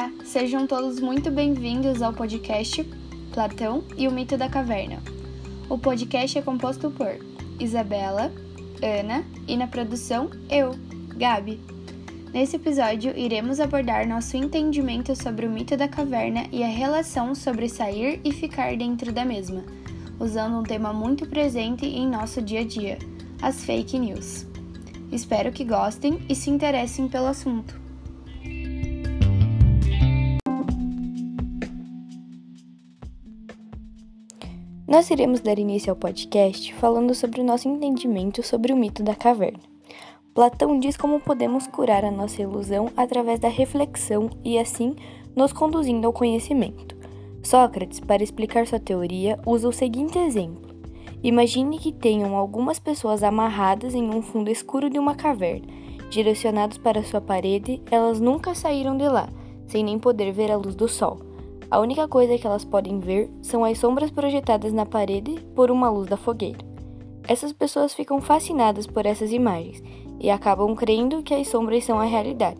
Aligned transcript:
Olá, 0.00 0.10
sejam 0.24 0.66
todos 0.66 0.98
muito 0.98 1.30
bem-vindos 1.30 2.00
ao 2.00 2.10
podcast 2.10 2.88
Platão 3.34 3.84
e 3.98 4.08
o 4.08 4.10
Mito 4.10 4.34
da 4.34 4.48
Caverna. 4.48 5.02
O 5.68 5.76
podcast 5.76 6.38
é 6.38 6.40
composto 6.40 6.90
por 6.90 7.18
Isabela, 7.60 8.32
Ana 8.82 9.22
e 9.46 9.58
na 9.58 9.66
produção 9.66 10.30
eu, 10.48 10.74
Gabi. 11.18 11.60
Nesse 12.32 12.56
episódio, 12.56 13.14
iremos 13.14 13.60
abordar 13.60 14.08
nosso 14.08 14.38
entendimento 14.38 15.14
sobre 15.14 15.44
o 15.44 15.50
mito 15.50 15.76
da 15.76 15.86
caverna 15.86 16.46
e 16.50 16.64
a 16.64 16.68
relação 16.68 17.34
sobre 17.34 17.68
sair 17.68 18.22
e 18.24 18.32
ficar 18.32 18.74
dentro 18.78 19.12
da 19.12 19.26
mesma, 19.26 19.62
usando 20.18 20.56
um 20.56 20.62
tema 20.62 20.94
muito 20.94 21.26
presente 21.26 21.84
em 21.84 22.08
nosso 22.08 22.40
dia 22.40 22.60
a 22.60 22.64
dia: 22.64 22.98
as 23.42 23.62
fake 23.66 23.98
news. 23.98 24.46
Espero 25.12 25.52
que 25.52 25.62
gostem 25.62 26.22
e 26.26 26.34
se 26.34 26.48
interessem 26.48 27.06
pelo 27.06 27.26
assunto. 27.26 27.89
Nós 34.90 35.08
iremos 35.08 35.38
dar 35.38 35.56
início 35.56 35.92
ao 35.92 35.96
podcast 35.96 36.74
falando 36.74 37.14
sobre 37.14 37.40
o 37.40 37.44
nosso 37.44 37.68
entendimento 37.68 38.42
sobre 38.42 38.72
o 38.72 38.76
mito 38.76 39.04
da 39.04 39.14
caverna. 39.14 39.60
Platão 40.34 40.80
diz 40.80 40.96
como 40.96 41.20
podemos 41.20 41.68
curar 41.68 42.04
a 42.04 42.10
nossa 42.10 42.42
ilusão 42.42 42.90
através 42.96 43.38
da 43.38 43.46
reflexão 43.46 44.28
e 44.44 44.58
assim 44.58 44.96
nos 45.36 45.52
conduzindo 45.52 46.08
ao 46.08 46.12
conhecimento. 46.12 46.96
Sócrates, 47.40 48.00
para 48.00 48.24
explicar 48.24 48.66
sua 48.66 48.80
teoria, 48.80 49.38
usa 49.46 49.68
o 49.68 49.72
seguinte 49.72 50.18
exemplo: 50.18 50.74
Imagine 51.22 51.78
que 51.78 51.92
tenham 51.92 52.34
algumas 52.36 52.80
pessoas 52.80 53.22
amarradas 53.22 53.94
em 53.94 54.10
um 54.10 54.20
fundo 54.20 54.50
escuro 54.50 54.90
de 54.90 54.98
uma 54.98 55.14
caverna, 55.14 55.68
direcionados 56.10 56.78
para 56.78 57.04
sua 57.04 57.20
parede, 57.20 57.80
elas 57.92 58.20
nunca 58.20 58.56
saíram 58.56 58.96
de 58.96 59.08
lá, 59.08 59.28
sem 59.68 59.84
nem 59.84 60.00
poder 60.00 60.32
ver 60.32 60.50
a 60.50 60.56
luz 60.56 60.74
do 60.74 60.88
sol. 60.88 61.29
A 61.70 61.78
única 61.78 62.08
coisa 62.08 62.36
que 62.36 62.46
elas 62.46 62.64
podem 62.64 62.98
ver 62.98 63.30
são 63.40 63.64
as 63.64 63.78
sombras 63.78 64.10
projetadas 64.10 64.72
na 64.72 64.84
parede 64.84 65.40
por 65.54 65.70
uma 65.70 65.88
luz 65.88 66.08
da 66.08 66.16
fogueira. 66.16 66.58
Essas 67.28 67.52
pessoas 67.52 67.94
ficam 67.94 68.20
fascinadas 68.20 68.88
por 68.88 69.06
essas 69.06 69.30
imagens 69.30 69.80
e 70.18 70.28
acabam 70.30 70.74
crendo 70.74 71.22
que 71.22 71.32
as 71.32 71.46
sombras 71.46 71.84
são 71.84 72.00
a 72.00 72.04
realidade. 72.04 72.58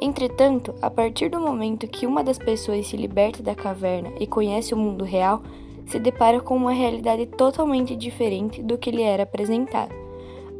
Entretanto, 0.00 0.74
a 0.82 0.90
partir 0.90 1.28
do 1.28 1.38
momento 1.38 1.86
que 1.86 2.04
uma 2.04 2.24
das 2.24 2.36
pessoas 2.36 2.88
se 2.88 2.96
liberta 2.96 3.44
da 3.44 3.54
caverna 3.54 4.10
e 4.18 4.26
conhece 4.26 4.74
o 4.74 4.76
mundo 4.76 5.04
real, 5.04 5.40
se 5.86 6.00
depara 6.00 6.40
com 6.40 6.56
uma 6.56 6.72
realidade 6.72 7.26
totalmente 7.26 7.94
diferente 7.94 8.60
do 8.60 8.76
que 8.76 8.90
lhe 8.90 9.02
era 9.02 9.22
apresentado. 9.22 10.01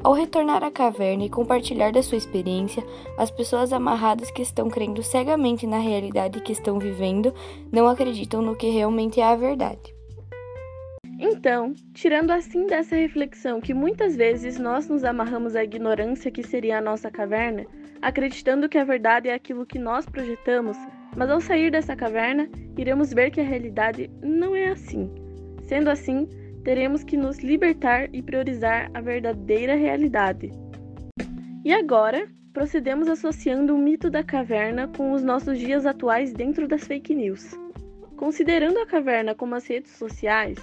Ao 0.04 0.12
retornar 0.12 0.64
à 0.64 0.70
caverna 0.70 1.24
e 1.24 1.30
compartilhar 1.30 1.92
da 1.92 2.02
sua 2.02 2.18
experiência, 2.18 2.84
as 3.16 3.30
pessoas 3.30 3.72
amarradas 3.72 4.32
que 4.32 4.42
estão 4.42 4.68
crendo 4.68 5.00
cegamente 5.00 5.64
na 5.64 5.78
realidade 5.78 6.40
que 6.40 6.50
estão 6.50 6.76
vivendo 6.76 7.32
não 7.70 7.86
acreditam 7.86 8.42
no 8.42 8.56
que 8.56 8.68
realmente 8.68 9.20
é 9.20 9.24
a 9.24 9.36
verdade. 9.36 9.94
Então, 11.20 11.72
tirando 11.94 12.32
assim 12.32 12.66
dessa 12.66 12.96
reflexão 12.96 13.60
que 13.60 13.72
muitas 13.72 14.16
vezes 14.16 14.58
nós 14.58 14.88
nos 14.88 15.04
amarramos 15.04 15.54
à 15.54 15.62
ignorância 15.62 16.32
que 16.32 16.42
seria 16.42 16.78
a 16.78 16.80
nossa 16.80 17.08
caverna, 17.08 17.64
acreditando 18.00 18.68
que 18.68 18.78
a 18.78 18.84
verdade 18.84 19.28
é 19.28 19.34
aquilo 19.34 19.64
que 19.64 19.78
nós 19.78 20.04
projetamos, 20.04 20.76
mas 21.16 21.30
ao 21.30 21.40
sair 21.40 21.70
dessa 21.70 21.94
caverna, 21.94 22.50
iremos 22.76 23.12
ver 23.12 23.30
que 23.30 23.40
a 23.40 23.44
realidade 23.44 24.10
não 24.20 24.56
é 24.56 24.66
assim. 24.66 25.08
Sendo 25.62 25.90
assim, 25.90 26.28
teremos 26.64 27.02
que 27.02 27.16
nos 27.16 27.38
libertar 27.38 28.08
e 28.12 28.22
priorizar 28.22 28.90
a 28.94 29.00
verdadeira 29.00 29.74
realidade. 29.74 30.50
E 31.64 31.72
agora, 31.72 32.26
procedemos 32.52 33.08
associando 33.08 33.74
o 33.74 33.78
mito 33.78 34.10
da 34.10 34.22
caverna 34.22 34.88
com 34.88 35.12
os 35.12 35.22
nossos 35.22 35.58
dias 35.58 35.86
atuais 35.86 36.32
dentro 36.32 36.68
das 36.68 36.84
fake 36.84 37.14
news. 37.14 37.58
Considerando 38.16 38.78
a 38.78 38.86
caverna 38.86 39.34
como 39.34 39.54
as 39.54 39.66
redes 39.66 39.92
sociais, 39.92 40.58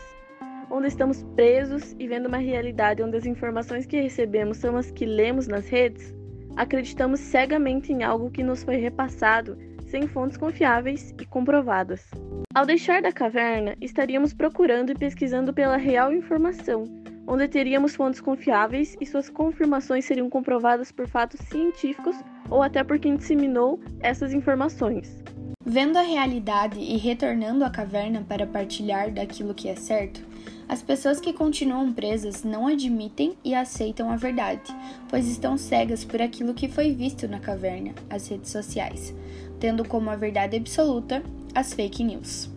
onde 0.70 0.88
estamos 0.88 1.24
presos 1.36 1.96
e 1.98 2.08
vendo 2.08 2.28
uma 2.28 2.38
realidade 2.38 3.02
onde 3.02 3.18
as 3.18 3.26
informações 3.26 3.86
que 3.86 4.00
recebemos 4.00 4.58
são 4.58 4.78
as 4.78 4.92
que 4.92 5.06
lemos 5.06 5.48
nas 5.48 5.68
redes, 5.68 6.14
acreditamos 6.56 7.20
cegamente 7.20 7.92
em 7.92 8.04
algo 8.04 8.30
que 8.30 8.44
nos 8.44 8.64
foi 8.64 8.76
repassado 8.76 9.58
sem 9.90 10.08
fontes 10.08 10.38
confiáveis 10.38 11.14
e 11.20 11.26
comprovadas. 11.26 12.10
Ao 12.54 12.66
deixar 12.66 13.02
da 13.02 13.12
caverna, 13.12 13.76
estaríamos 13.82 14.34
procurando 14.34 14.92
e 14.92 14.96
pesquisando 14.96 15.54
pela 15.54 15.78
real 15.78 16.14
informação, 16.14 16.84
onde 17.28 17.48
teríamos 17.48 17.96
fontes 17.96 18.22
confiáveis 18.22 18.96
e 19.00 19.06
suas 19.06 19.30
confirmações 19.30 20.06
seriam 20.06 20.30
comprovadas 20.30 20.92
por 20.92 21.08
fatos 21.08 21.40
científicos 21.42 22.16
ou 22.50 22.64
até 22.64 22.84
por 22.84 22.98
quem 23.00 23.16
disseminou 23.16 23.80
essas 24.00 24.34
informações. 24.34 25.24
Vendo 25.64 25.98
a 25.98 26.02
realidade 26.02 26.80
e 26.80 26.98
retornando 26.98 27.64
à 27.64 27.70
caverna 27.70 28.26
para 28.28 28.48
partilhar 28.48 29.12
daquilo 29.12 29.54
que 29.54 29.70
é 29.70 29.76
certo, 29.76 30.26
as 30.70 30.84
pessoas 30.84 31.20
que 31.20 31.34
continuam 31.34 31.92
presas 31.92 32.44
não 32.44 32.68
admitem 32.68 33.34
e 33.44 33.56
aceitam 33.56 34.12
a 34.12 34.16
verdade, 34.16 34.72
pois 35.10 35.28
estão 35.28 35.58
cegas 35.58 36.06
por 36.06 36.22
aquilo 36.22 36.54
que 36.54 36.68
foi 36.70 36.94
visto 36.94 37.28
na 37.28 37.40
caverna, 37.40 37.96
as 38.08 38.28
redes 38.28 38.52
sociais, 38.52 39.12
tendo 39.60 39.84
como 39.84 40.12
a 40.12 40.16
verdade 40.16 40.56
absoluta 40.56 41.24
as 41.56 41.74
fake 41.74 42.04
news. 42.04 42.52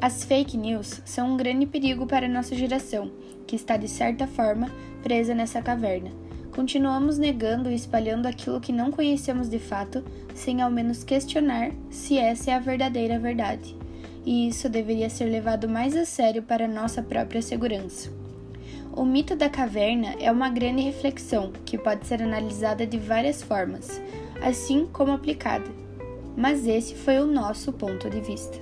As 0.00 0.22
fake 0.22 0.56
news 0.56 1.02
são 1.04 1.32
um 1.32 1.36
grande 1.36 1.66
perigo 1.66 2.06
para 2.06 2.28
nossa 2.28 2.54
geração, 2.54 3.10
que 3.44 3.56
está 3.56 3.76
de 3.76 3.88
certa 3.88 4.28
forma 4.28 4.70
presa 5.02 5.34
nessa 5.34 5.60
caverna. 5.60 6.12
Continuamos 6.54 7.18
negando 7.18 7.68
e 7.68 7.74
espalhando 7.74 8.26
aquilo 8.26 8.60
que 8.60 8.72
não 8.72 8.92
conhecemos 8.92 9.48
de 9.48 9.58
fato, 9.58 10.04
sem 10.32 10.62
ao 10.62 10.70
menos 10.70 11.02
questionar 11.02 11.72
se 11.90 12.16
essa 12.16 12.52
é 12.52 12.54
a 12.54 12.60
verdadeira 12.60 13.18
verdade. 13.18 13.74
E 14.24 14.48
isso 14.48 14.68
deveria 14.68 15.10
ser 15.10 15.26
levado 15.26 15.68
mais 15.68 15.94
a 15.96 16.04
sério 16.04 16.42
para 16.42 16.66
nossa 16.66 17.02
própria 17.02 17.42
segurança. 17.42 18.10
O 18.96 19.04
mito 19.04 19.34
da 19.34 19.48
caverna 19.48 20.14
é 20.20 20.30
uma 20.30 20.48
grande 20.48 20.80
reflexão 20.80 21.52
que 21.64 21.76
pode 21.76 22.06
ser 22.06 22.22
analisada 22.22 22.86
de 22.86 22.96
várias 22.96 23.42
formas, 23.42 24.00
assim 24.40 24.86
como 24.86 25.12
aplicada. 25.12 25.68
Mas 26.36 26.66
esse 26.66 26.94
foi 26.94 27.18
o 27.18 27.26
nosso 27.26 27.72
ponto 27.72 28.08
de 28.08 28.20
vista. 28.20 28.58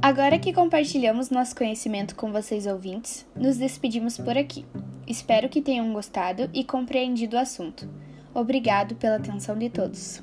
Agora 0.00 0.38
que 0.38 0.52
compartilhamos 0.52 1.30
nosso 1.30 1.54
conhecimento 1.54 2.16
com 2.16 2.32
vocês 2.32 2.66
ouvintes, 2.66 3.26
nos 3.36 3.58
despedimos 3.58 4.18
por 4.18 4.36
aqui. 4.36 4.64
Espero 5.06 5.48
que 5.48 5.62
tenham 5.62 5.92
gostado 5.92 6.50
e 6.52 6.64
compreendido 6.64 7.36
o 7.36 7.38
assunto. 7.38 7.88
Obrigado 8.34 8.94
pela 8.94 9.16
atenção 9.16 9.56
de 9.56 9.68
todos. 9.68 10.22